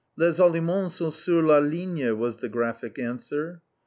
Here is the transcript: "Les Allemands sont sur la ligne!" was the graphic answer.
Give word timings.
"Les 0.17 0.39
Allemands 0.41 0.91
sont 0.95 1.11
sur 1.13 1.43
la 1.43 1.59
ligne!" 1.61 2.11
was 2.17 2.37
the 2.37 2.49
graphic 2.49 2.97
answer. 2.97 3.61